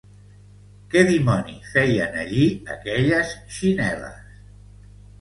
Què 0.93 1.03
dimoni 1.09 1.59
feien 1.75 2.19
allí 2.23 2.49
aquelles 2.79 3.39
xinel·les? 3.61 4.39